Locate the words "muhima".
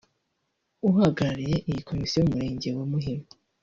2.91-3.27